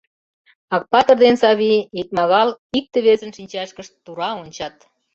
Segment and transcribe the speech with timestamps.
[0.77, 4.75] Акпатыр ден Савий икмагал икте-весын шинчашкышт тура ончат.